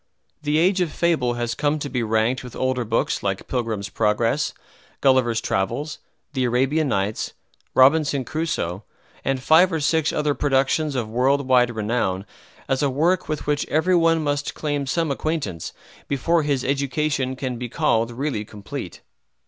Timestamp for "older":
2.55-2.83